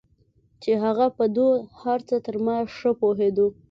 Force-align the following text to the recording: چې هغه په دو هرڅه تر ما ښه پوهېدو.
چې 0.61 0.71
هغه 0.83 1.07
په 1.17 1.25
دو 1.37 1.47
هرڅه 1.81 2.15
تر 2.25 2.35
ما 2.45 2.57
ښه 2.75 2.91
پوهېدو. 2.99 3.47